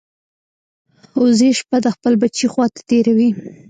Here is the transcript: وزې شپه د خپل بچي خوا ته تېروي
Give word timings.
وزې 1.21 1.49
شپه 1.59 1.77
د 1.83 1.87
خپل 1.95 2.13
بچي 2.21 2.47
خوا 2.53 2.65
ته 2.73 2.81
تېروي 2.89 3.29